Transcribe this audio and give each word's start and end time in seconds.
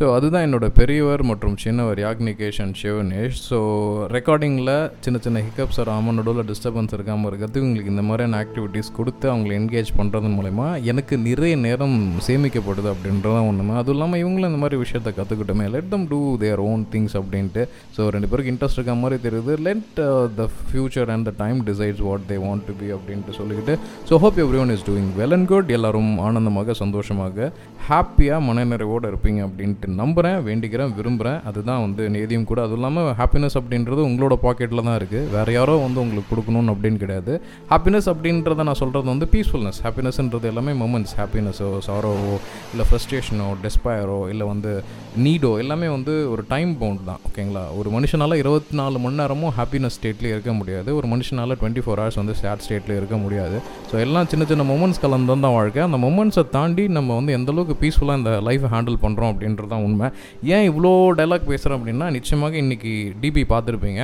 So 0.00 0.06
அதுதான் 0.16 0.44
என்னோட 0.46 0.66
பெரியவர் 0.78 1.22
மற்றும் 1.30 1.56
சின்னவர் 1.62 1.98
யாக்னிகேஷ் 2.04 2.58
அண்ட் 2.64 2.76
சிவனேஷ். 2.82 3.38
ஸோ 3.48 3.56
ரெக்கார்டிங்கில் 4.14 4.70
சின்ன 5.04 5.16
சின்ன 5.24 5.40
ஹிக்கப்ஸ் 5.46 5.78
வராமல் 5.80 6.16
நடுவில் 6.18 6.46
டிஸ்டர்பன்ஸ் 6.50 6.94
இருக்காமல் 6.96 7.28
இருக்கிறதுக்கு 7.30 7.66
உங்களுக்கு 7.66 7.92
இந்த 7.94 8.04
மாதிரியான 8.10 8.38
ஆக்டிவிட்டீஸ் 8.44 8.88
கொடுத்து 8.98 9.26
அவங்களை 9.32 9.54
என்கேஜ் 9.58 9.90
பண்ணுறதன் 9.98 10.36
மூலயமா 10.36 10.68
எனக்கு 10.92 11.16
நிறைய 11.26 11.56
நேரம் 11.66 11.98
சேமிக்கப்படுது 12.28 12.88
அப்படின்றதான் 12.92 13.48
ஒன்றுமே 13.50 13.74
அதுவும் 13.80 13.96
இல்லாமல் 13.96 14.22
இவங்களும் 14.22 14.50
இந்த 14.52 14.60
மாதிரி 14.62 14.78
விஷயத்தை 14.84 15.12
கற்றுக்கிட்டோமே 15.18 15.66
let 15.74 15.90
them 15.94 16.06
to 16.12 16.20
their 16.44 16.62
own 16.68 16.86
things 16.94 17.16
அப்படின்ட்டு. 17.20 17.64
ஸோ 17.98 18.08
ரெண்டு 18.16 18.30
பேருக்கு 18.30 18.54
இன்ட்ரெஸ்ட் 18.54 18.80
இருக்க 18.80 18.96
மாதிரி 19.02 19.18
தெரியுது. 19.26 19.58
Let 19.68 20.00
the 20.40 20.48
future 20.70 21.12
and 21.16 21.28
the 21.30 21.34
time 21.42 21.60
decides 21.68 22.02
what 22.08 22.26
they 22.32 22.40
want 22.46 22.66
to 22.70 22.78
be 22.80 22.90
அப்படின்ட்டு 22.98 23.36
சொல்லிக்கிட்டு. 23.40 23.76
So 24.08 24.22
hope 24.24 24.40
everyone 24.64 24.74
is 24.78 24.88
doing 24.90 25.12
well 25.20 25.36
and 25.38 25.50
good 25.52 25.74
எல்லோரும் 25.78 26.12
ஆனந்தமாக 26.30 26.78
சந்தோஷமாக 26.82 27.52
ஹாப்பியாக 27.90 28.42
மனநிறைவோடு 28.48 29.06
இருப்பீங்க 29.12 29.40
அப்படின்ட்டு 29.48 29.88
நம்புகிறேன் 30.00 30.38
வேண்டிக்கிறேன் 30.48 30.92
விரும்புகிறேன் 30.98 31.38
அதுதான் 31.48 31.80
வந்து 31.84 32.02
நேதியும் 32.14 32.46
கூட. 32.50 32.58
அதுவும் 32.66 32.80
இல்லாமல் 32.80 33.08
ஹாப்பினஸ் 33.20 33.56
அப்படின்றது 33.60 34.00
உங்களோட 34.08 34.36
பாக்கெட்டில் 34.44 34.84
தான் 34.88 34.98
இருக்குது 35.00 35.28
வேறு 35.34 35.52
யாரோ 35.58 35.74
வந்து 35.84 36.00
உங்களுக்கு 36.04 36.30
கொடுக்கணும்னு 36.32 36.74
அப்படின்னு 36.74 37.00
கிடையாது. 37.04 37.32
ஹாப்பினஸ் 37.72 38.08
அப்படின்றத 38.12 38.66
நான் 38.68 38.80
சொல்கிறது 38.82 39.08
வந்து 39.14 39.28
பீஸ்ஃபுல்னஸ் 39.34 39.80
ஹாப்பினஸ்ன்றது 39.86 40.48
எல்லாமே 40.52 40.74
மூமெண்ட்ஸ் 40.82 41.14
ஹாப்பினஸோ 41.20 41.70
சாரோவோ 41.88 42.34
இல்லை 42.72 42.86
ஃப்ரஸ்ட்ரேஷனோ 42.90 43.48
டெஸ்பயரோ 43.64 44.20
இல்லை 44.32 44.46
வந்து 44.52 44.72
நீடோ 45.26 45.52
எல்லாமே 45.64 45.90
வந்து 45.96 46.14
ஒரு 46.32 46.42
டைம் 46.54 46.72
பவுண்ட் 46.82 47.04
தான். 47.10 47.20
ஓகேங்களா 47.30 47.64
ஒரு 47.80 47.88
மனுஷனால் 47.96 48.38
இருபத்தி 48.42 48.74
நாலு 48.80 48.98
மணி 49.04 49.20
நேரமும் 49.22 49.54
ஹாப்பினஸ் 49.58 49.96
ஸ்டேட்லேயே 49.98 50.34
இருக்க 50.36 50.52
முடியாது. 50.60 50.90
ஒரு 51.00 51.08
மனுஷனால் 51.14 51.56
டுவெண்ட்டி 51.60 51.84
ஃபோர் 51.84 52.00
ஹவர்ஸ் 52.02 52.20
வந்து 52.22 52.36
சேட் 52.42 52.64
ஸ்டேட்லேயே 52.66 52.98
இருக்க 53.00 53.16
முடியாது. 53.24 53.56
ஸோ 53.90 53.94
எல்லாம் 54.04 54.28
சின்ன 54.32 54.44
சின்ன 54.50 54.64
மூமெண்ட்ஸ் 54.72 55.02
கலந்து 55.04 55.38
தான் 55.46 55.56
வாழ்க்கை. 55.58 55.82
அந்த 55.88 55.98
மூமெண்ட்ஸை 56.06 56.44
தாண்டி 56.56 56.84
நம்ம 56.98 57.14
வந்து 57.18 57.34
எந்தளவுக்கு 57.38 57.76
பீஸ்ஃபுல்லாக 57.82 58.20
இந்த 58.22 58.32
லைஃப்பை 58.48 58.70
ஹேண்டில் 58.74 58.98
பண்ணுறோம் 59.04 59.30
அப்படின்றது 59.32 59.68
தான் 59.80 59.88
உண்மை. 59.88 60.10
ஏன் 60.56 60.66
இவ்வளோ 60.70 60.92
டைலாக் 61.20 61.50
பேசுகிறேன் 61.52 61.80
அப்படின்னா 61.80 62.08
நிச்சயமாக 62.18 62.56
இன்றைக்கி 62.64 62.94
டிபி 63.22 63.44
பார்த்துருப்பீங்க. 63.54 64.02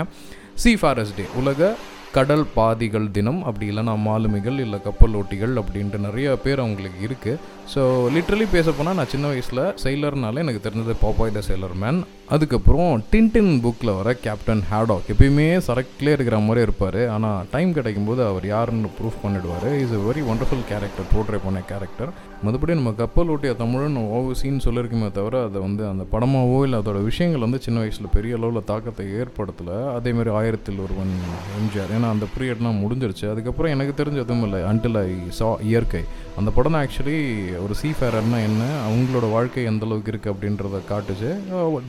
சி 0.62 0.76
ஃபாரஸ்ட் 0.76 1.16
டே 1.16 1.24
உலக 1.42 1.74
கடல் 2.14 2.44
பாதிகள் 2.56 3.06
தினம் 3.16 3.40
அப்படி 3.48 3.66
இல்லைனா 3.70 3.94
மாலுமிகள் 4.06 4.58
இல்லை 4.64 4.78
கப்பல் 4.86 5.16
ஓட்டிகள் 5.20 5.54
அப்படின்ட்டு 5.60 5.98
நிறைய 6.06 6.36
பேர் 6.44 6.62
அவங்களுக்கு 6.64 7.00
இருக்குது 7.08 7.40
ஸோ 7.72 7.82
லிட்ரலி 8.14 8.46
பேச 8.54 8.72
போனால் 8.78 8.96
நான் 8.98 9.12
சின்ன 9.12 9.26
வயசில் 9.30 9.62
செயலர்னால 9.82 10.42
எனக்கு 10.44 10.64
தெரிஞ்சது 10.66 10.94
பாப்பாய் 11.02 11.34
த 11.36 11.40
செயலர் 11.48 11.74
மேன் 11.82 11.98
அதுக்கப்புறம் 12.34 12.92
டின்டின் 13.10 13.50
புக்கில் 13.64 13.96
வர 13.98 14.10
கேப்டன் 14.26 14.62
ஹேடாக் 14.70 15.10
எப்பயுமே 15.12 15.46
சரக்கிலே 15.66 16.14
இருக்கிற 16.16 16.38
மாதிரி 16.46 16.60
இருப்பார். 16.66 17.00
ஆனால் 17.14 17.44
டைம் 17.52 17.70
கிடைக்கும்போது 17.76 18.22
அவர் 18.30 18.46
யாருன்னு 18.52 18.88
ப்ரூஃப் 18.98 19.20
பண்ணிடுவார். 19.24 19.66
Is 19.82 19.94
a 19.98 20.00
very 20.06 20.22
wonderful 20.32 20.64
character 20.70 21.10
portray 21.12 21.40
பண்ண 21.46 21.60
கேரக்டர் 21.72 22.12
மறுபடி 22.46 22.72
நம்ம 22.78 22.92
கப்பல் 23.02 23.30
ஓட்டிய 23.34 23.52
தமிழன் 23.62 24.00
ஓவசின்னு 24.16 24.64
சொல்லியிருக்குமே 24.66 25.10
தவிர 25.18 25.36
அதை 25.48 25.60
வந்து 25.66 25.82
அந்த 25.92 26.06
படமாவோ 26.14 26.58
இல்லை 26.66 26.80
அதோட 26.82 26.98
விஷயங்கள் 27.10 27.46
வந்து 27.46 27.60
சின்ன 27.66 27.78
வயசில் 27.84 28.14
பெரிய 28.16 28.38
அளவில் 28.40 28.68
தாக்கத்தை 28.72 29.06
ஏற்படுத்தலை. 29.20 29.78
அதேமாதிரி 29.98 30.32
ஆயிரத்தில் 30.40 30.82
ஒருவன் 30.86 31.14
எம்ஜிஆர். 31.60 31.94
ஏன்னா 31.96 32.08
அந்த 32.14 32.26
பீரியட்லாம் 32.36 32.80
முடிஞ்சிருச்சு. 32.82 33.26
அதுக்கப்புறம் 33.32 33.74
எனக்கு 33.76 33.92
தெரிஞ்ச 34.00 34.18
எதுவும் 34.24 34.46
இல்லை. 34.46 34.60
அன்டில் 34.70 34.98
ஐ 35.02 35.10
சா 35.38 35.48
இயற்கை. 35.70 36.02
அந்த 36.40 36.50
படம் 36.56 36.74
தான் 36.74 36.86
ஆக்சுவலி 36.86 37.18
ஒரு 37.64 37.74
சீ 37.80 37.88
ஃபேரர்னா 37.98 38.38
என்ன? 38.48 38.64
அவங்களோட 38.88 39.26
வாழ்க்கை 39.36 39.64
எந்த 39.70 39.86
அளவுக்கு 39.86 40.12
இருக்குது 40.12 40.34
அப்படின்றத 40.34 40.80
காட்டுச்சு. 40.92 41.30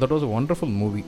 That 0.02 0.14
was 0.16 0.28
wonderful 0.38 0.74
movie 0.82 1.04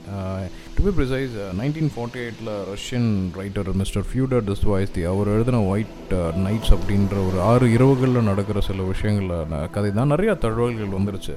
to 0.79 0.83
be 0.85 0.91
precise 0.97 1.33
nineteen 1.59 1.89
forty 1.93 2.19
எயிட்டில் 2.23 2.49
Russian 2.69 3.07
writer 3.39 3.69
mister 3.79 4.05
Fyodor 4.09 4.43
Dostoevsky 4.49 5.01
அவர் 5.11 5.31
எழுதின 5.33 5.57
ஒயிட் 5.71 6.13
நைட்ஸ் 6.45 6.69
uh, 6.69 6.75
அப்படின்ற 6.75 7.15
ஒரு 7.29 7.37
ஆறு 7.47 7.65
இரவுகளில் 7.75 8.27
நடக்கிற 8.29 8.59
சில 8.67 8.83
விஷயங்களில் 8.91 9.65
கதை 9.75 9.89
தான் 9.97 10.11
நிறையா 10.13 10.33
தகவல்கள் 10.45 10.95
வந்துருச்சு. 10.97 11.33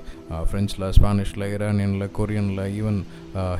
ஃப்ரெஞ்சில் 0.48 0.84
ஸ்பானிஷில் 0.98 1.47
ஈரானியனில் 1.48 2.12
கொரியனில் 2.19 2.62
ஈவன் 2.78 3.00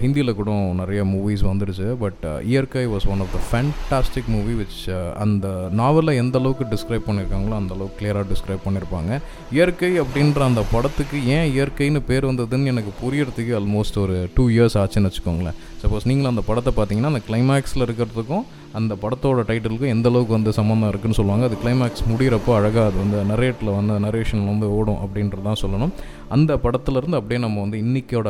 ஹிந்தியில் 0.03 0.37
கூட 0.41 0.53
நிறைய 0.83 1.01
மூவிஸ் 1.13 1.45
வந்துருச்சு. 1.51 1.89
பட் 2.05 2.25
இயற்கை 2.53 2.85
was 2.95 3.09
one 3.15 3.25
of 3.27 3.35
the 3.37 3.41
fantastic 3.49 4.31
movie 4.37 4.55
which 4.61 4.79
அந்த 5.25 5.49
நாவலில் 5.83 6.19
எந்த 6.23 6.39
அளவுக்கு 6.43 6.67
டிஸ்கிரைப் 6.75 7.09
பண்ணியிருக்காங்களோ 7.09 7.57
அந்த 7.61 7.75
அளவுக்கு 7.79 8.01
கிளியராக 8.03 8.27
டிஸ்கிரைப் 8.33 8.65
பண்ணியிருப்பாங்க 8.69 9.21
இயற்கை 9.59 9.93
அப்படின்ற 10.05 10.43
அந்த 10.51 10.65
படத்துக்கு 10.75 11.19
ஏன் 11.37 11.51
இயற்கைன்னு 11.55 12.03
பேர் 12.13 12.31
வந்ததுன்னு 12.31 12.73
எனக்கு 12.75 12.95
புரியறதுக்கு 13.03 13.55
ஆல்மோஸ்ட் 13.61 14.01
ஒரு 14.07 14.17
டூ 14.39 14.47
இயர்ஸ் 14.57 14.79
ஆச்சுன்னு 14.85 15.11
வச்சுக்கோங்களேன். 15.11 15.61
சப்போஸ் 15.83 16.09
நீங்களும் 16.11 16.33
அந்த 16.35 16.45
படத்தை 16.49 16.73
பார்த்தீங்கன்னா 16.77 17.11
அந்த 17.13 17.23
கிளைமேக்ஸில் 17.29 17.85
இருக்கிறதுக்கும் 17.87 18.45
அந்த 18.79 18.93
படத்தோட 19.03 19.41
டைட்டிலுக்கும் 19.49 19.93
எந்த 19.95 20.07
அளவுக்கு 20.11 20.35
வந்து 20.37 20.53
சம்மந்தம் 20.59 20.91
இருக்குன்னு 20.91 21.19
சொல்லுவாங்க. 21.19 21.45
அது 21.49 21.57
கிளைமேக்ஸ் 21.63 22.05
முடிகிறப்போ 22.11 22.53
அழகாக 22.59 22.85
அது 22.91 22.99
வந்து 23.05 23.19
நரேட்டில் 23.33 23.71
வந்து 23.79 23.95
நரேஷன் 24.07 24.45
வந்து 24.51 24.67
ஓடும் 24.79 25.01
அப்படின்றது 25.05 25.45
தான் 25.49 25.61
சொல்லணும். 25.63 25.93
அந்த 26.35 26.53
படத்துலேருந்து 26.65 27.19
அப்படியே 27.19 27.41
நம்ம 27.45 27.63
வந்து 27.65 27.79
இன்றைக்கோட 27.85 28.29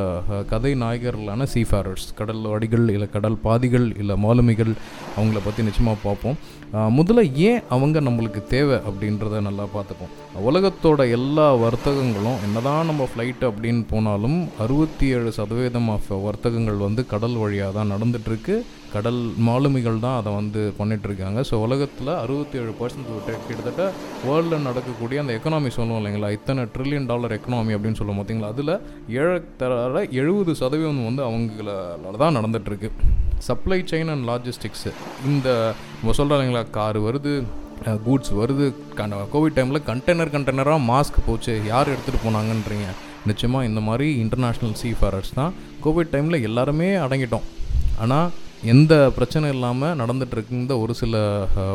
கதை 0.52 0.72
நாயகர்களான 0.82 1.46
சீஃபாரர்ஸ் 1.54 2.06
கடல் 2.20 2.44
அடிகள் 2.56 2.86
இல்லை 2.94 3.08
கடல் 3.16 3.38
பாதிகள் 3.46 3.86
இல்லை 4.02 4.16
மாலுமிகள் 4.24 4.72
அவங்கள 5.16 5.40
பற்றி 5.46 5.66
நிச்சயமாக 5.68 5.98
பார்ப்போம். 6.06 6.36
முதல்ல 6.98 7.22
ஏன் 7.48 7.62
அவங்க 7.74 8.00
நம்மளுக்கு 8.08 8.40
தேவை 8.52 8.76
அப்படின்றத 8.88 9.40
நல்லா 9.48 9.64
பார்த்துப்போம். 9.74 10.12
உலகத்தோட 10.50 11.00
எல்லா 11.16 11.46
வர்த்தகங்களும் 11.64 12.42
என்னதான் 12.46 12.88
நம்ம 12.90 13.08
ஃப்ளைட் 13.10 13.42
அப்படின்னு 13.50 13.82
போனாலும் 13.94 14.38
அறுபத்தி 14.66 15.08
ஏழு 15.16 15.32
சதவீதம் 15.38 15.90
ஆஃப் 15.96 16.12
வர்த்தகங்கள் 16.28 16.86
வந்து 16.86 17.04
கடல் 17.14 17.36
வழியாக 17.42 17.76
தான் 17.78 17.92
நடந்துகிட்ருக்கு 17.94 18.56
கடல் 18.94 19.20
மாலுமிகள் 19.46 20.00
தான் 20.04 20.16
அதை 20.20 20.30
வந்து 20.38 20.62
பண்ணிகிட்ருக்காங்க 20.78 21.40
ஸோ 21.50 21.54
உலகத்தில் 21.66 22.10
அறுபத்தி 22.22 22.56
ஏழு 22.62 22.72
பர்சன்ட் 22.80 23.06
கிட்டத்தட்ட 23.46 23.84
வேர்ல்டில் 24.26 24.66
நடக்கக்கூடிய 24.66 25.20
அந்த 25.22 25.32
எக்கனாமி 25.38 25.70
சொல்லுவோம் 25.76 26.00
இல்லைங்களா? 26.00 26.30
இத்தனை 26.38 26.64
ட்ரில்லியன் 26.74 27.08
டாலர் 27.12 27.34
எக்கனாமி 27.36 27.74
அப்படின்னு 27.76 27.91
சொல்லுவோம் 27.98 28.20
பார்த்தீங்களா? 28.20 28.50
அதில் 28.54 28.74
ஏழத்தர 29.22 29.72
எழுபது 30.20 30.52
சதவீதம் 30.60 31.06
வந்து 31.08 31.22
அவங்களால 31.28 32.14
தான் 32.24 32.36
நடந்துகிட்ருக்கு 32.38 32.90
சப்ளை 33.48 33.78
செயின் 33.90 34.12
அண்ட் 34.14 34.26
லாஜிஸ்டிக்ஸு 34.30 34.90
இந்த 35.30 35.48
நம்ம 35.98 36.14
சொல்கிறாங்களா 36.20 36.62
கார் 36.78 36.98
வருது 37.08 37.32
கூட்ஸ் 38.06 38.32
வருது 38.40 38.66
கோவிட் 39.32 39.56
டைமில் 39.56 39.86
கண்டெய்னர் 39.88 40.34
கண்டெய்னராக 40.34 40.82
மாஸ்க் 40.90 41.18
போச்சு. 41.28 41.54
யார் 41.72 41.90
எடுத்துகிட்டு 41.94 42.24
போனாங்கன்றீங்க? 42.26 42.88
நிச்சயமாக 43.30 43.68
இந்த 43.70 43.80
மாதிரி 43.88 44.06
இன்டர்நேஷ்னல் 44.22 44.76
சீஃபாரர்ஸ் 44.82 45.32
தான் 45.40 45.52
கோவிட் 45.84 46.12
டைமில் 46.12 46.46
எல்லாருமே 46.48 46.88
அடங்கிட்டோம். 47.04 47.46
ஆனால் 48.04 48.28
எந்த 48.72 48.94
பிரச்சனை 49.16 49.46
இல்லாமல் 49.54 49.96
நடந்துகிட்ருக்கு 50.00 50.58
இந்த 50.60 50.74
ஒரு 50.82 50.94
சில 51.00 51.22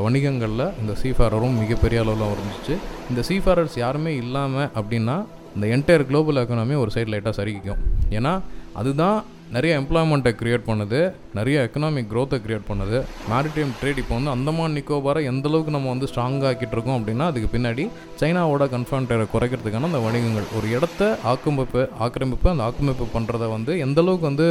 வணிகங்களில் 0.05 0.65
இந்த 0.81 0.93
சீஃபாரரும் 1.01 1.57
மிகப்பெரிய 1.61 2.03
அளவில் 2.03 2.33
இருந்துச்சு. 2.35 2.75
இந்த 3.09 3.21
சீஃபாரர்ஸ் 3.29 3.75
யாருமே 3.83 4.13
இல்லாமல் 4.23 4.69
அப்படின்னா 4.79 5.17
இந்த 5.57 5.67
என்டையர் 5.75 6.07
குளோபல் 6.07 6.41
எக்கனாமி 6.41 6.75
ஒரு 6.81 6.91
சைடு 6.95 7.11
லைட்டாக 7.13 7.35
சரிக்கும் 7.39 7.81
ஏன்னா 8.11 8.33
அதுதான் 8.73 9.17
நிறைய 9.51 9.73
எம்ப்ளாய்மெண்ட்டை 9.81 10.31
க்ரியேட் 10.39 10.65
பண்ணுது 10.67 10.97
நிறைய 11.33 11.57
எக்கனாமிக் 11.67 12.09
க்ரோத்தை 12.11 12.37
க்ரியேட் 12.45 12.65
பண்ணுது. 12.69 12.97
மேரிடைம் 13.29 13.71
ட்ரேட் 13.79 14.01
இப்போ 14.01 14.13
வந்து 14.15 14.29
அந்தமான் 14.29 14.75
நிக்கோபாரை 14.77 15.21
எந்தளவுக்கு 15.31 15.75
நம்ம 15.75 15.89
வந்து 15.89 16.09
ஸ்ட்ராங்காகிட்டு 16.11 16.75
இருக்கோம் 16.75 16.97
அப்படின்னா 16.97 17.25
அதுக்கு 17.25 17.49
பின்னாடி 17.53 17.83
சைனாவோட 18.21 18.65
கன்ஃபர்ன்டரை 18.73 19.27
குறைக்கிறதுக்கான 19.33 19.89
அந்த 19.91 20.01
வணிகங்கள் 20.07 20.49
ஒரு 20.57 20.69
இடத்த 20.69 21.01
ஆக்கிரமிப்பு 21.23 21.83
ஆக்கிரமிப்பு 21.99 22.49
அந்த 22.49 22.63
ஆக்கிரமிப்பு 22.63 23.07
பண்ணுறத 23.15 23.47
வந்து 23.49 23.73
எந்த 23.79 24.01
அளவுக்கு 24.01 24.29
வந்து 24.31 24.47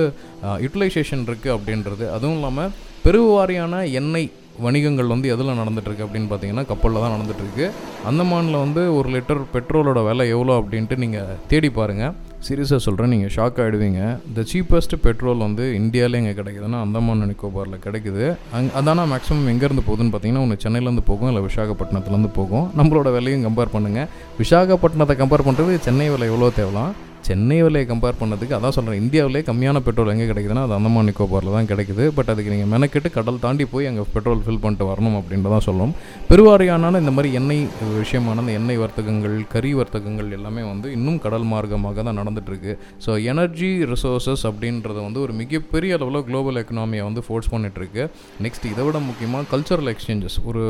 யூட்டிலைசேஷன் 0.65 1.27
இருக்குது 1.27 1.55
அப்படின்றது 1.57 2.07
அதுவும் 2.11 2.37
இல்லாமல் 2.37 2.73
பெருவாரியான 3.07 3.83
எண்ணெய் 3.93 4.31
வணிகங்கள் 4.65 5.13
வந்து 5.15 5.33
எதில் 5.35 5.59
நடந்துகிட்ருக்கு 5.61 6.05
அப்படின்னு 6.07 6.29
பார்த்தீங்கன்னா 6.31 6.65
கப்பலில் 6.71 7.03
தான் 7.05 7.15
நடந்துகிட்ருக்கு 7.15 7.67
அந்தமானில் 8.11 8.63
வந்து 8.65 8.83
ஒரு 8.99 9.09
லிட்டர் 9.15 9.43
பெட்ரோலோட 9.55 10.01
விலை 10.09 10.25
எவ்வளோ 10.37 10.55
அப்படின்ட்டு 10.61 10.97
நீங்கள் 11.05 11.37
தேடி 11.53 11.71
பாருங்கள் 11.79 12.15
சீரியஸாக 12.47 12.81
சொல்கிறேன் 12.87 13.13
நீங்கள் 13.13 13.33
ஷாக் 13.37 13.59
ஆகிடுவீங்க 13.63 14.01
த 14.37 14.43
சீப்பஸ்ட் 14.51 14.95
பெட்ரோல் 15.05 15.45
வந்து 15.47 15.65
இந்தியாவிலே 15.81 16.19
எங்கே 16.21 16.35
கிடைக்குதுன்னா 16.41 16.81
அந்தமான் 16.85 17.25
நிக்கோபாரில் 17.31 17.83
கிடைக்குது. 17.87 18.25
அங் 18.57 18.71
அதானா 18.81 19.05
மேக்ஸிமம் 19.13 19.51
எங்கேருந்து 19.53 19.85
போகுதுன்னு 19.89 20.13
பார்த்தீங்கன்னா 20.15 20.45
ஒன்று 20.47 20.63
சென்னையிலேருந்து 20.65 21.05
போகும் 21.11 21.31
இல்லை 21.31 21.43
விசாகப்பட்டினத்துலேருந்து 21.49 22.31
போகும். 22.39 22.67
நம்மளோட 22.81 23.11
விலையும் 23.17 23.47
கம்பேர் 23.49 23.75
பண்ணுங்கள் 23.75 24.09
விசாகப்பட்டினத்தை 24.43 25.17
கம்பேர் 25.23 25.47
பண்ணுறது 25.49 25.75
சென்னை 25.89 26.09
விலை 26.15 26.29
எவ்வளோ 26.33 26.51
தேவலாம்? 26.61 26.93
சென்னை 27.27 27.59
விலையை 27.63 27.87
கம்பேர் 27.87 28.19
பண்ணதுக்கு 28.21 28.57
அதான் 28.57 28.75
சொல்கிறேன் 28.77 29.01
இந்தியாவிலே 29.03 29.43
கம்மியான 29.49 29.81
பெட்ரோல் 29.81 30.13
எங்கே 30.13 30.27
கிடைக்குதுன்னா 30.27 30.65
அது 30.67 30.75
அந்தமான் 30.77 31.09
நிக்கோபாரில் 31.09 31.55
தான் 31.57 31.69
கிடைக்குது. 31.71 32.05
பட் 32.17 32.31
அதுக்கு 32.33 32.53
நீங்கள் 32.55 32.71
மெனக்கெட்டு 32.75 33.11
கடல் 33.11 33.39
தாண்டி 33.39 33.65
போய் 33.65 33.87
அங்கே 33.87 34.05
பெட்ரோல் 34.15 34.43
ஃபில் 34.45 34.61
பண்ணிட்டு 34.61 34.87
வரணும் 34.91 35.17
அப்படின்ட்டு 35.21 35.53
தான் 35.55 35.67
சொல்லணும் 35.67 35.95
பெருவாரியான 36.31 36.93
இந்த 36.97 37.13
மாதிரி 37.17 37.31
எண்ணெய் 37.33 37.63
விஷயமான 37.99 38.43
இந்த 38.45 38.53
எண்ணெய் 38.53 38.81
வர்த்தகங்கள் 38.83 39.37
கறி 39.49 39.71
வர்த்தகங்கள் 39.75 40.31
எல்லாமே 40.31 40.63
வந்து 40.63 40.89
இன்னும் 40.93 41.19
கடல் 41.19 41.47
மார்க்கமாக 41.53 42.03
தான் 42.03 42.19
நடந்துகிட்ருக்கு 42.21 42.73
ஸோ 43.05 43.13
எனர்ஜி 43.27 43.71
ரிசோர்ஸஸ் 43.93 44.45
அப்படின்றது 44.51 45.01
வந்து 45.01 45.21
ஒரு 45.21 45.35
மிகப்பெரிய 45.41 45.97
அளவில் 45.99 46.25
குளோபல் 46.29 46.61
எக்கனாமியை 46.63 47.05
வந்து 47.05 47.25
ஃபோர்ஸ் 47.27 47.51
பண்ணிகிட்ருக்கு 47.53 48.05
நெக்ஸ்ட் 48.43 48.67
இதை 48.67 48.85
விட 48.87 49.01
முக்கியமாக 49.07 49.49
கல்ச்சரல் 49.53 49.91
எக்ஸ்சேஞ்சஸ் 49.95 50.39
ஒரு 50.47 50.65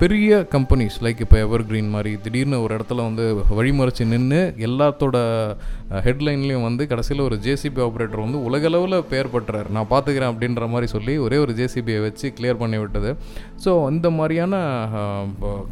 பெரிய 0.00 0.32
கம்பெனிஸ் 0.52 0.98
லைக் 1.04 1.20
இப்போ 1.20 1.38
எவர் 1.38 1.66
கிரீன் 1.66 1.90
மாதிரி 1.90 2.12
திடீர்னு 2.22 2.62
ஒரு 2.64 2.72
இடத்துல 2.78 3.06
வந்து 3.08 3.24
வழிமறைச்சு 3.58 4.04
நின்று 4.06 4.40
எல்லாத்தோட 4.68 5.16
ஹெட்லைன்லேயும் 6.06 6.64
வந்து 6.66 6.82
கடைசியில் 6.90 7.22
ஒரு 7.26 7.36
ஜேசிபி 7.44 7.80
ஆப்ரேட்டர் 7.84 8.22
வந்து 8.24 8.40
உலகளவில் 8.48 8.96
பேர் 9.12 9.30
பெற்றார். 9.34 9.68
நான் 9.76 9.88
பார்த்துக்கிறேன் 9.92 10.30
அப்படின்ற 10.32 10.68
மாதிரி 10.72 10.88
சொல்லி 10.94 11.14
ஒரே 11.26 11.36
ஒரு 11.44 11.52
ஜேசிபியை 11.60 12.00
வச்சு 12.06 12.26
கிளியர் 12.38 12.60
பண்ணி 12.62 12.78
விட்டது. 12.82 13.10
ஸோ 13.64 13.72
இந்த 13.94 14.10
மாதிரியான 14.18 14.54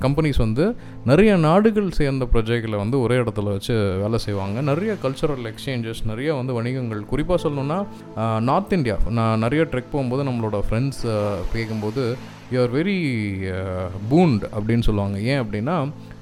கம்பெனிஸ் 0.05 0.41
வந்து 0.45 0.67
நிறைய 1.11 1.33
நாடுகள் 1.49 1.91
சேர்ந்த 2.01 2.29
ப்ரொஜெக்டில் 2.35 2.81
வந்து 2.83 2.99
ஒரே 3.07 3.19
இடத்துல 3.25 3.53
வச்சு 3.57 3.77
வேலை 4.05 4.21
செய்வாங்க. 4.27 4.61
நிறைய 4.71 4.95
கல்ச்சுரல் 5.05 5.47
எக்ஸ்சேஞ்சஸ் 5.53 6.03
நிறைய 6.13 6.31
வந்து 6.41 6.57
வணிகங்கள். 6.61 7.03
குறிப்பாக 7.13 7.41
சொல்லணுன்னா 7.45 7.79
நார்த் 8.51 8.75
இந்தியா 8.79 8.97
நான் 9.19 9.45
நிறைய 9.47 9.65
ட்ரெக் 9.73 9.93
போகும்போது 9.93 10.25
நம்மளோட 10.31 10.61
ஃப்ரெண்ட்ஸ் 10.69 11.05
கேட்கும்போது 11.55 12.05
யூ 12.55 12.59
ஆர் 12.65 12.75
வெரி 12.79 12.99
பூண்ட் 14.11 14.45
அப்படின்னு 14.57 14.87
சொல்லுவாங்க. 14.89 15.17
ஏன் 15.31 15.41
அப்படின்னா 15.45 15.77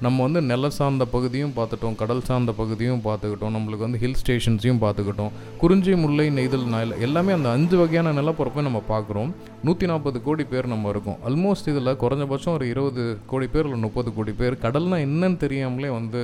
நம்ம 0.05 0.23
வந்து 0.25 0.39
நில 0.51 0.69
சார்ந்த 0.77 1.03
பகுதியும் 1.13 1.53
பார்த்துட்டோம் 1.57 1.95
கடல் 1.99 2.25
சார்ந்த 2.29 2.51
பகுதியும் 2.59 3.03
பார்த்துக்கிட்டோம் 3.05 3.53
நம்மளுக்கு 3.55 3.85
வந்து 3.85 4.01
ஹில் 4.03 4.17
ஸ்டேஷன்ஸையும் 4.21 4.81
பார்த்துக்கிட்டோம். 4.83 5.31
குறிஞ்சி 5.61 5.93
முல்லை 6.03 6.25
நெய்தல் 6.37 6.65
நாயில் 6.73 6.93
எல்லாமே 7.05 7.31
அந்த 7.37 7.49
அஞ்சு 7.57 7.75
வகையான 7.81 8.13
நிலப்பரப்பை 8.19 8.63
நம்ம 8.67 8.81
பார்க்குறோம். 8.91 9.31
நூற்றி 9.67 9.85
நாற்பது 9.91 10.17
கோடி 10.25 10.43
பேர் 10.51 10.71
நம்ம 10.73 10.89
இருக்கோம். 10.93 11.19
ஆல்மோஸ்ட் 11.27 11.69
இதில் 11.71 11.99
குறைஞ்சபட்சம் 12.03 12.55
ஒரு 12.57 12.65
இருபது 12.73 13.03
கோடி 13.31 13.47
பேர் 13.53 13.67
இல்லை 13.69 13.79
முப்பது 13.85 14.09
கோடி 14.17 14.33
பேர். 14.41 14.57
கடல்னால் 14.65 15.05
என்னன்னு 15.07 15.39
தெரியாமலே 15.45 15.91
வந்து 15.99 16.21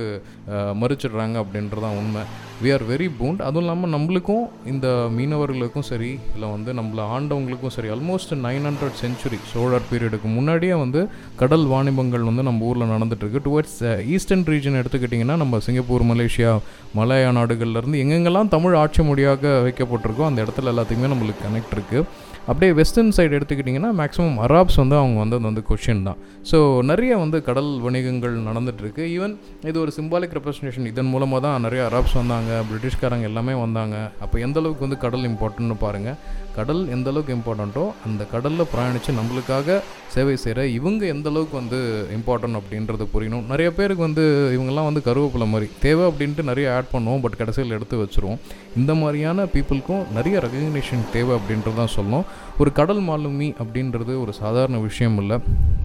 மறிச்சிடுறாங்க 0.82 1.36
அப்படின்றதான் 1.44 1.96
உண்மை. 2.02 2.24
வி 2.62 2.70
ஆர் 2.76 2.86
வெரி 2.92 3.08
பூண்ட் 3.20 3.40
அதுவும் 3.46 3.64
இல்லாமல் 3.64 3.94
நம்மளுக்கும் 3.96 4.44
இந்த 4.72 4.88
மீனவர்களுக்கும் 5.16 5.88
சரி 5.92 6.12
இல்லை 6.34 6.50
வந்து 6.56 6.72
நம்மளை 6.80 7.04
ஆண்டவங்களுக்கும் 7.16 7.74
சரி 7.78 7.90
ஆல்மோஸ்ட் 7.96 8.34
நைன் 8.46 8.66
ஹண்ட்ரட் 8.68 9.00
சென்ச்சுரி 9.02 9.40
சோழர் 9.52 9.90
பீரியடுக்கு 9.92 10.28
முன்னாடியே 10.36 10.76
வந்து 10.84 11.02
கடல் 11.42 11.66
வாணிபங்கள் 11.72 12.28
வந்து 12.30 12.46
நம்ம 12.48 12.66
ஊரில் 12.70 12.92
நடந்துட்டுருக்கு. 12.94 13.44
டுவர்ட்ஸ் 13.46 13.78
ஈஸ்டர்ன் 14.14 14.44
uh, 14.44 14.50
ரீஜன் 14.52 14.78
எடுத்துக்கிட்டிங்கன்னா 14.80 15.36
நம்ம 15.42 15.60
சிங்கப்பூர் 15.66 16.08
மலேசியா 16.10 16.52
மலையா 16.98 17.30
நாடுகள்லேருந்து 17.38 18.02
எங்கெங்கெல்லாம் 18.04 18.52
தமிழ் 18.56 18.78
ஆட்சி 18.82 19.02
மொழியாக 19.10 19.54
வைக்கப்பட்டிருக்கோ 19.66 20.26
அந்த 20.28 20.40
இடத்துல 20.44 20.72
எல்லாத்தையுமே 20.74 21.10
நம்மளுக்கு 21.12 21.46
கனெக்ட் 21.46 21.74
இருக்குது 21.76 22.06
அப்படியே 22.50 22.72
வெஸ்டர்ன் 22.78 23.12
சைடு 23.16 23.36
எடுத்துக்கிட்டிங்கன்னா 23.38 23.90
மேக்ஸிமம் 23.98 24.38
அராப்ஸ் 24.46 24.78
வந்து 24.80 24.96
அவங்க 25.00 25.18
வந்து 25.22 25.36
அது 25.38 25.46
வந்து 25.50 25.62
கொஷின் 25.68 26.02
தான். 26.08 26.18
ஸோ 26.50 26.58
நிறைய 26.90 27.12
வந்து 27.22 27.38
கடல் 27.48 27.70
வணிகங்கள் 27.84 28.34
நடந்துகிட்ருக்கு 28.48 29.02
ஈவன் 29.16 29.34
இது 29.70 29.76
ஒரு 29.82 29.92
சிம்பாலிக் 29.98 30.34
ரெப்ரஸன்டேஷன் 30.38 30.88
இதன் 30.90 31.10
மூலமாக 31.12 31.40
தான் 31.46 31.64
நிறைய 31.66 31.82
அராப்ஸ் 31.90 32.16
வந்தாங்க 32.20 32.50
பிரிட்டிஷ்காரங்க 32.70 33.28
எல்லாமே 33.30 33.54
வந்தாங்க. 33.64 33.96
அப்போ 34.26 34.38
எந்த 34.46 34.58
அளவுக்கு 34.62 34.86
வந்து 34.86 34.98
கடல் 35.04 35.28
இம்பார்ட்டன்ட்னு 35.30 35.76
பாருங்கள் 35.84 36.18
கடல் 36.56 36.82
எந்த 36.94 37.08
அளவுக்கு 37.12 37.34
இம்பார்ட்டண்ட்டோ 37.36 37.84
அந்த 38.06 38.22
கடலில் 38.32 38.70
பிரயாணித்து 38.72 39.12
நம்மளுக்காக 39.20 39.76
சேவை 40.14 40.34
செய்கிற 40.42 40.64
இவங்க 40.78 41.02
எந்த 41.14 41.26
அளவுக்கு 41.32 41.56
வந்து 41.60 41.78
இம்பார்ட்டன்ட் 42.16 42.58
அப்படின்றது 42.60 43.04
புரியணும். 43.14 43.46
நிறைய 43.52 43.68
பேருக்கு 43.78 44.02
வந்து 44.08 44.24
இவங்கெல்லாம் 44.56 44.88
வந்து 44.90 45.02
கருவேப்பிலை 45.06 45.46
மாதிரி. 45.52 45.68
தேவை 45.86 46.04
அப்படின்ட்டு 46.10 46.48
நிறைய 46.50 46.66
ஆட் 46.76 46.92
பண்ணுவோம் 46.96 47.22
பட் 47.26 47.38
கடைசியில் 47.42 47.76
எடுத்து 47.78 48.02
வச்சுருவோம். 48.02 48.42
இந்த 48.80 48.92
மாதிரியான 49.00 49.46
பீப்புளுக்கும் 49.54 50.04
நிறைய 50.18 50.36
ரெகக்னிஷன் 50.46 51.08
தேவை 51.16 51.32
அப்படின்றது 51.38 51.78
தான் 51.82 51.94
சொல்லணும். 51.96 52.26
ஒரு 52.60 52.70
கடல் 52.78 53.02
மாலுமி 53.08 53.48
அப்படின்றது 53.62 54.12
ஒரு 54.22 54.32
சாதாரண 54.40 54.78
விஷயம் 54.88 55.16
இல்லை. 55.22 55.36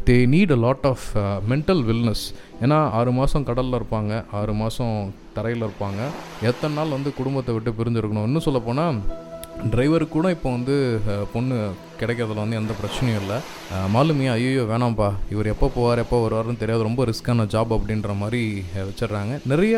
They 0.07 0.17
need 0.33 0.53
a 0.55 0.59
lot 0.65 0.87
of 0.91 1.05
mental 1.51 1.83
wellness 1.89 2.25
ஏன்னா 2.63 2.77
ஆறு 2.99 3.11
மாதம் 3.19 3.47
கடலில் 3.49 3.77
இருப்பாங்க 3.79 4.23
ஆறு 4.39 4.55
மாதம் 4.61 4.97
தரையில் 5.37 5.65
இருப்பாங்க. 5.67 6.01
எத்தனை 6.51 6.73
நாள் 6.79 6.95
வந்து 6.97 7.11
குடும்பத்தை 7.19 7.53
விட்டு 7.55 7.71
பிரிஞ்சிருக்கணும்? 7.79 8.27
இன்னும் 8.29 8.47
சொல்லப்போனால் 8.47 8.99
டிரைவருக்கு 9.73 10.15
கூட 10.15 10.27
இப்போ 10.35 10.49
வந்து 10.55 10.75
பொண்ணு 11.35 11.55
கிடைக்கிறதுல 12.01 12.43
வந்து 12.43 12.59
எந்த 12.61 12.73
பிரச்சனையும் 12.81 13.21
இல்லை. 13.21 13.37
மாலுமியா 13.95 14.33
ஐயோ 14.39 14.65
வேணாம்ப்பா. 14.73 15.09
இவர் 15.35 15.53
எப்போ 15.53 15.69
போவார் 15.77 16.03
எப்போ 16.05 16.17
வருவார்னு 16.25 16.61
தெரியாது. 16.63 16.87
ரொம்ப 16.89 17.05
ரிஸ்க்கான 17.11 17.47
ஜாப் 17.55 17.73
அப்படின்ற 17.77 18.11
மாதிரி 18.23 18.41
வச்சிடுறாங்க. 18.89 19.33
நிறைய 19.53 19.75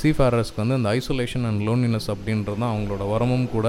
சீஃபேரர்ஸ்க்கு 0.00 0.60
வந்து 0.62 0.76
இந்த 0.78 0.90
ஐசோலேஷன் 0.98 1.46
அண்ட் 1.48 1.62
லோன்லினஸ் 1.68 2.06
அப்படின்றது 2.12 2.58
தான் 2.62 2.72
அவங்களோட 2.74 3.04
வரமும் 3.12 3.48
கூட. 3.54 3.66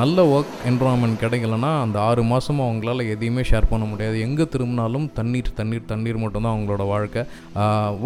நல்ல 0.00 0.24
ஒர்க் 0.34 0.56
என்வரான்மெண்ட் 0.70 1.22
கிடைக்கலன்னா 1.22 1.70
அந்த 1.84 1.98
ஆறு 2.08 2.22
மாதமும் 2.30 2.66
அவங்களால 2.66 3.06
எதையுமே 3.14 3.42
ஷேர் 3.50 3.70
பண்ண 3.70 3.84
முடியாது. 3.92 4.16
எங்கே 4.26 4.46
திரும்பினாலும் 4.54 5.06
தண்ணீர் 5.18 5.54
தண்ணீர் 5.60 5.88
தண்ணீர் 5.92 6.20
மட்டும்தான் 6.24 6.54
அவங்களோட 6.56 6.86
வாழ்க்கை. 6.92 7.22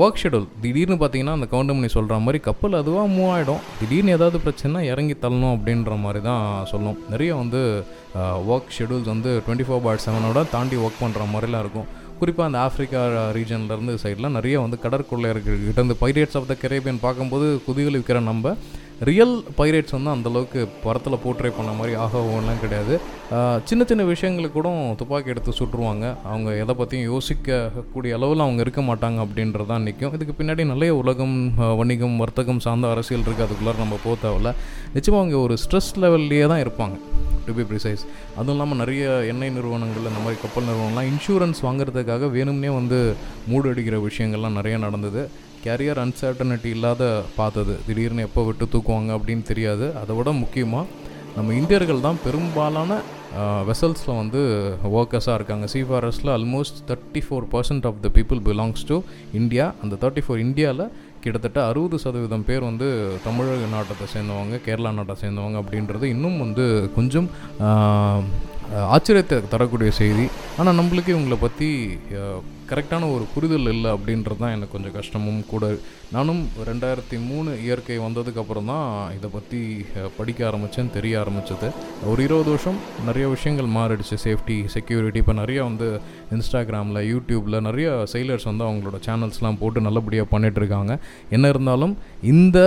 ஒர்க் 0.03 0.21
ஷெடியூல் 0.25 0.47
திடீர்னு 0.67 0.99
பார்த்தீங்கன்னா 1.03 1.37
அந்த 1.39 1.49
கவுண்டமணி 1.55 1.91
சொல்கிற 1.97 2.19
மாதிரி 2.27 2.41
கப்பல் 2.49 2.79
அதுவாக 2.83 3.13
மூவ் 3.17 3.33
ஆகிடும் 3.37 3.65
திடீர்னு 3.81 4.15
ஏதாவது 4.19 4.41
பிரச்சனைனா 4.47 4.83
இறங்கி 4.93 5.17
தள்ளணும் 5.25 5.55
அப்படின்ற 5.57 5.99
மாதிரி 6.05 6.23
தான் 6.31 6.47
சொல்லும். 6.75 7.01
நிறைய 7.15 7.33
வந்து 7.43 7.63
ஒர்க் 8.53 8.73
ஷெடியூல்ஸ் 8.79 9.12
வந்து 9.12 9.32
டுவெண்ட்டி 9.47 9.67
ஃபோர் 9.69 9.85
பாய் 9.87 10.05
செவனோட 10.06 10.43
தாண்டி 10.55 10.79
ஒர்க் 10.85 11.03
பண்ணுற 11.05 11.26
மாதிரிலாம் 11.35 11.64
இருக்கும். 11.67 11.88
குறிப்பாக 12.20 12.49
அந்த 12.50 12.59
ஆஃப்ரிக்கா 12.67 13.00
ரீஜன்லேருந்து 13.37 13.94
சைட்லாம் 14.03 14.37
நிறைய 14.38 14.56
வந்து 14.64 14.76
கடற்கொள்ளையர்கிட்ட 14.85 15.87
இந்த 15.87 15.97
பைரேட்ஸ் 16.03 16.37
ஆஃப் 16.41 16.50
த 16.50 16.55
கரேபியன் 16.64 17.05
பார்க்கும்போது 17.06 17.47
குதிகள் 17.67 17.97
விற்கிற 17.99 18.20
நம்ம 18.29 18.55
ரியல் 19.09 19.35
பைரேட்ஸ் 19.59 19.94
வந்து 19.97 20.11
அந்தளவுக்கு 20.14 20.61
படத்தில் 20.82 21.20
போர்ட்ரே 21.23 21.50
பண்ண 21.56 21.70
மாதிரி 21.79 21.93
ஆகவும்லாம் 22.03 22.61
கிடையாது. 22.64 22.94
சின்ன 23.69 23.82
சின்ன 23.91 24.03
விஷயங்களுக்கு 24.11 24.56
கூட 24.59 24.70
துப்பாக்கி 25.00 25.32
எடுத்து 25.32 25.53
சுட்டுருவாங்க. 25.59 26.06
அவங்க 26.31 26.50
எதை 26.62 26.75
பற்றியும் 26.81 27.09
யோசிக்கக்கூடிய 27.12 28.19
அளவில் 28.19 28.44
அவங்க 28.47 28.62
இருக்க 28.67 28.82
மாட்டாங்க 28.91 29.19
அப்படின்றதான் 29.26 29.87
நிற்கும் 29.88 30.14
இதுக்கு 30.19 30.37
பின்னாடி 30.41 30.67
நிறைய 30.73 30.94
உலகம் 31.03 31.37
வணிகம் 31.81 32.17
வர்த்தகம் 32.25 32.64
சார்ந்த 32.67 32.94
அரசியல் 32.97 33.26
இருக்குது 33.26 33.47
அதுக்குள்ளே 33.49 33.79
நம்ம 33.82 33.99
போக 34.06 34.17
தேவையில்ல. 34.26 34.53
நிச்சயமாக 34.97 35.23
அவங்க 35.23 35.38
ஒரு 35.47 35.56
ஸ்ட்ரெஸ் 35.64 35.93
லெவல்லையே 36.05 36.47
தான் 36.55 36.64
இருப்பாங்க. 36.67 36.97
டு 37.47 37.55
பி 37.59 37.65
ப்ரிசைஸ் 37.71 38.03
அதுவும் 38.39 38.55
இல்லாமல் 38.55 38.81
நிறைய 38.83 39.05
எண்ணெய் 39.33 39.55
நிறுவனங்கள் 39.59 40.09
இந்த 40.11 40.23
மாதிரி 40.25 40.41
கப்பல் 40.43 40.69
நிறுவனம்லாம் 40.71 41.09
இன்சூரன்ஸ் 41.12 41.62
வாங்குறதுக்காக 41.69 42.31
வேணும்னே 42.37 42.73
வந்து 42.81 43.00
மூடு 43.53 43.71
அடிக்கிற 43.73 43.99
விஷயங்கள்லாம் 44.09 44.59
நிறைய 44.61 44.77
நடந்தது. 44.85 45.23
கேரியர் 45.65 46.03
அன்சர்டனிட்டி 46.05 46.71
இல்லாத 46.77 47.03
பார்த்தது. 47.41 47.75
திடீர்னு 47.87 48.27
எப்போ 48.29 48.43
விட்டு 48.47 48.67
தூக்குவாங்க 48.75 49.11
அப்படின்னு 49.17 49.44
தெரியாது. 49.50 49.89
அதை 50.03 50.12
விட 50.19 50.31
முக்கியமாக 50.43 50.87
நம்ம 51.37 51.53
இந்தியர்கள் 51.59 52.06
தான் 52.06 52.19
பெரும்பாலான 52.25 53.00
வெசல்ஸில் 53.69 54.19
வந்து 54.21 54.41
ஒர்க்கர்ஸாக 55.00 55.37
இருக்காங்க. 55.38 55.67
சிஃபாரஸில் 55.75 56.31
almost 56.35 56.81
thirty 56.88 57.21
four 57.27 57.47
percent 57.55 57.87
of 57.91 58.00
the 58.06 58.09
people 58.17 58.41
belongs 58.49 58.83
to 58.91 58.97
India 59.41 59.67
அந்த 59.83 59.95
தேர்ட்டி 60.03 60.23
ஃபோர் 60.25 60.43
இந்தியாவில் 60.47 60.85
கிட்டத்தட்ட 61.25 61.61
அறுபது 61.67 61.99
சதவீதம் 62.05 62.47
பேர் 62.49 62.69
வந்து 62.71 62.89
தமிழக 63.25 63.67
நாட்டத்தை 63.75 64.07
சேர்ந்தவங்க 64.15 64.59
கேரளா 64.67 64.93
நாட்டை 64.99 65.17
சேர்ந்தவங்க 65.23 65.59
அப்படின்றது 65.63 66.05
இன்னும் 66.15 66.39
வந்து 66.39 66.65
கொஞ்சம் 66.97 67.29
ஆச்சரியத்தை 68.95 69.37
தரக்கூடிய 69.55 69.91
செய்தி. 70.01 70.27
ஆனால் 70.59 70.79
நம்மளுக்கு 70.79 71.11
இவங்களை 71.15 71.39
பற்றி 71.41 71.69
கரெக்டான 72.73 73.09
ஒரு 73.14 73.25
புரிதல் 73.35 73.73
இல்லை 73.75 73.91
அப்படின்றது 73.97 74.41
தான் 74.43 74.55
எனக்கு 74.57 74.75
கொஞ்சம் 74.76 74.97
கஷ்டமும் 74.99 75.43
கூட. 75.52 75.64
நானும் 76.17 76.41
ரெண்டாயிரத்தி 76.69 77.17
மூணு 77.29 77.50
இயற்கை 77.64 77.97
வந்ததுக்கப்புறம் 78.05 78.71
தான் 78.73 78.87
இதை 79.17 79.29
பற்றி 79.35 79.61
படிக்க 80.17 80.41
ஆரம்பித்தேன் 80.49 80.91
தெரிய 80.97 81.14
ஆரம்பித்தது 81.23 81.69
ஒரு 82.11 82.21
இருபது 82.26 82.50
வருஷம் 82.55 82.79
நிறைய 83.09 83.26
விஷயங்கள் 83.35 83.69
மாறிடுச்சு. 83.76 84.17
சேஃப்டி 84.25 84.57
செக்யூரிட்டி 84.75 85.21
இப்போ 85.23 85.35
நிறைய 85.43 85.61
வந்து 85.69 85.88
இன்ஸ்டாகிராமில் 86.37 87.00
யூடியூப்பில் 87.12 87.59
நிறைய 87.69 87.88
செயலர்ஸ் 88.12 88.49
வந்து 88.50 88.67
அவங்களோட 88.69 89.00
சேனல்ஸ்லாம் 89.07 89.61
போட்டு 89.62 89.87
நல்லபடியாக 89.87 90.31
பண்ணிகிட்ருக்காங்க 90.35 90.95
என்ன 91.37 91.49
இருந்தாலும் 91.55 91.95
இந்த 92.33 92.59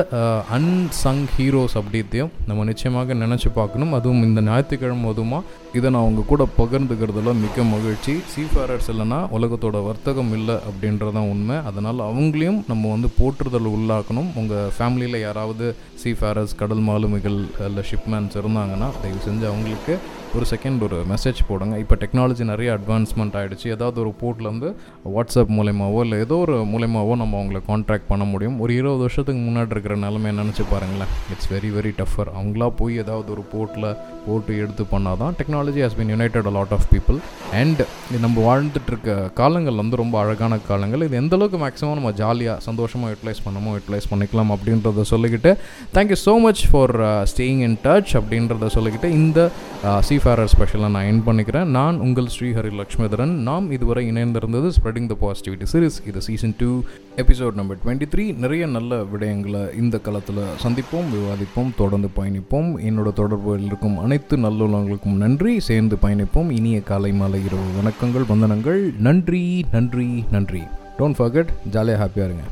அன்சங் 0.57 1.23
ஹீரோஸ் 1.35 1.77
அப்படித்தையும் 1.81 2.33
நம்ம 2.49 2.65
நிச்சயமாக 2.71 3.19
நினச்சி 3.25 3.51
பார்க்கணும். 3.59 3.93
அதுவும் 3.99 4.25
இந்த 4.29 4.41
ஞாயிற்றுக்கிழமை 4.49 5.09
அதுவுமா 5.13 5.41
இதை 5.77 5.87
நான் 5.93 6.03
அவங்க 6.05 6.21
கூட 6.31 6.43
பகிர்ந்துக்கிறதுல 6.59 7.31
மிக்க 7.43 7.63
மகிழ்ச்சி. 7.75 8.13
சீஃபாரர்ஸ் 8.33 8.89
இல்லைன்னா 8.93 9.21
உலகத்தோட 9.37 9.77
வர்த்தகம் 9.95 10.33
இல்லை 10.37 10.55
அப்படின்றதான் 10.69 11.29
உண்மை. 11.33 11.57
அதனால் 11.71 12.07
அவங்களையும் 12.09 12.61
நம்ம 12.67 12.89
வந்து 12.89 13.09
போற்றுதல் 13.17 13.73
உள்ளாக்கணும். 13.75 14.29
உங்கள் 14.35 14.71
ஃபேமிலியில் 14.77 15.23
யாராவது 15.27 15.65
சீஃபேரர்ஸ் 16.03 16.59
கடல் 16.61 16.85
மாலுமிகள் 16.89 17.39
இல்லை 17.67 17.83
ஷிப்மேன்ஸ் 17.89 18.37
இருந்தாங்கன்னா 18.41 18.89
தயவு 19.01 19.21
செஞ்சு 19.27 19.45
அவங்களுக்கு 19.51 19.95
ஒரு 20.37 20.45
செகண்ட் 20.51 20.81
ஒரு 20.85 20.97
மெசேஜ் 21.11 21.39
போடுங்க. 21.49 21.75
இப்போ 21.83 21.95
டெக்னாலஜி 22.01 22.43
நிறைய 22.51 22.69
அட்வான்ஸ்மெண்ட் 22.77 23.35
ஆகிடுச்சு 23.39 23.67
ஏதாவது 23.75 23.97
ஒரு 24.03 24.11
போர்ட்லேருந்து 24.21 24.69
வாட்ஸ்அப் 25.15 25.51
மூலயமாவோ 25.57 25.99
இல்லை 26.05 26.17
ஏதோ 26.25 26.35
ஒரு 26.45 26.55
மூலயமாவோ 26.71 27.13
நம்ம 27.21 27.37
அவங்கள 27.39 27.59
காண்டாக்ட் 27.69 28.07
பண்ண 28.11 28.23
முடியும். 28.31 28.57
ஒரு 28.63 28.71
இருபது 28.79 29.01
வருஷத்துக்கு 29.05 29.41
முன்னாடி 29.47 29.73
இருக்கிற 29.75 29.95
நிலைமை 30.05 30.31
நினச்சி 30.41 30.63
பாருங்களேன். 30.71 31.11
இட்ஸ் 31.33 31.49
வெரி 31.53 31.69
வெரி 31.77 31.91
டஃபர் 32.01 32.31
அவங்களா 32.37 32.67
போய் 32.81 33.01
ஏதாவது 33.03 33.29
ஒரு 33.35 33.45
போர்ட்டில் 33.53 33.87
போட்டு 34.25 34.53
எடுத்து 34.63 34.85
பண்ணால் 34.93 35.19
தான் 35.21 35.35
technology 35.39 35.81
has 35.85 35.97
been 35.99 36.11
united 36.15 36.49
a 36.51 36.53
lot 36.57 36.73
of 36.77 36.87
people 36.93 37.19
and 37.61 37.81
நம்ம 38.25 38.35
வாழ்ந்துட்டுருக்க 38.49 39.15
காலங்கள் 39.41 39.79
வந்து 39.83 40.01
ரொம்ப 40.03 40.15
அழகான 40.23 40.59
காலங்கள். 40.71 41.05
இது 41.07 41.19
எந்த 41.23 41.35
அளவுக்கு 41.39 41.59
மேக்ஸிமம் 41.65 41.97
நம்ம 41.99 42.13
ஜாலியாக 42.21 42.65
சந்தோஷமாக 42.67 43.11
யூட்டிலைஸ் 43.13 43.43
பண்ணமோ 43.47 43.73
யூட்டிலைஸ் 43.77 44.09
பண்ணிக்கலாம் 44.13 44.53
அப்படின்றத 44.57 45.07
சொல்லிக்கிட்டு 45.13 45.53
thank you 45.97 46.19
so 46.27 46.35
much 46.47 46.63
for 46.71 46.95
staying 47.33 47.63
in 47.69 47.79
touch 47.87 48.13
அப்படின்றத 48.21 48.71
சொல்லிக்கிட்டு 48.77 49.11
இந்த 49.21 49.39
uh, 49.89 50.01
சீஃபேரர் 50.25 50.51
ஸ்பெஷலாக 50.51 50.89
நான் 50.93 51.07
என் 51.09 51.19
பண்ணிக்கிறேன். 51.25 51.71
நான் 51.75 51.97
உங்கள் 52.05 52.29
ஸ்ரீஹரி 52.35 52.69
லக்ஷ்மிதரன். 52.77 53.33
நாம் 53.47 53.65
இதுவரை 53.75 54.03
இணைந்திருந்தது 54.11 54.69
ஸ்ப்ரெடிங் 54.77 55.09
த 55.11 55.15
பாசிட்டிவிட்டி 55.23 55.65
சீரிஸ் 55.73 55.97
இது 56.09 56.21
season 56.27 56.55
two 56.61 56.69
episode 57.23 57.59
number 57.59 57.79
twenty 57.83 58.07
three 58.13 58.25
நிறைய 58.43 58.65
நல்ல 58.77 58.99
விடயங்களை 59.11 59.61
இந்த 59.83 59.99
காலத்தில் 60.07 60.41
சந்திப்போம் 60.63 61.11
விவாதிப்போம் 61.17 61.71
தொடர்ந்து 61.81 62.09
பயணிப்போம். 62.17 62.71
என்னோட 62.89 63.13
தொடர்புகளில் 63.21 63.69
இருக்கும் 63.69 64.01
அனைத்து 64.07 64.37
நல்லுள்ளவங்களுக்கும் 64.37 65.21
நன்றி. 65.25 65.55
சேர்ந்து 65.69 65.97
பயணிப்போம். 66.07 66.51
இனிய 66.59 66.81
காலை 66.91 67.13
மாலை 67.21 67.41
இரவு 67.49 67.69
வணக்கங்கள் 67.79 68.29
வந்தனங்கள். 68.33 68.83
நன்றி 69.09 69.45
நன்றி 69.71 70.11
நன்றி. 70.31 70.63
டோன்ட் 70.99 71.19
ஃபர்கட் 71.21 71.53
ஜாலியாக 71.71 72.03
ஹாப்பியாக 72.03 72.29
இருங்க. 72.31 72.45